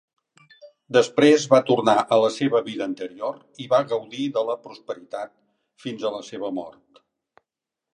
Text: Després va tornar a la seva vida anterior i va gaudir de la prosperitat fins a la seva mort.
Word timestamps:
Després 0.95 1.45
va 1.51 1.59
tornar 1.67 1.95
a 2.15 2.19
la 2.23 2.31
seva 2.39 2.63
vida 2.71 2.85
anterior 2.93 3.39
i 3.67 3.71
va 3.77 3.83
gaudir 3.95 4.27
de 4.41 4.47
la 4.51 4.59
prosperitat 4.67 5.37
fins 5.87 6.09
a 6.13 6.17
la 6.21 6.29
seva 6.35 6.57
mort. 6.63 7.05